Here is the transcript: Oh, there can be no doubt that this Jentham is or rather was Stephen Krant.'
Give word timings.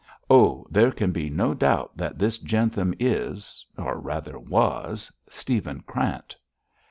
Oh, 0.31 0.65
there 0.71 0.89
can 0.91 1.11
be 1.11 1.29
no 1.29 1.53
doubt 1.53 1.95
that 1.95 2.17
this 2.17 2.39
Jentham 2.39 2.95
is 2.99 3.63
or 3.77 3.99
rather 3.99 4.39
was 4.39 5.11
Stephen 5.29 5.81
Krant.' 5.81 6.35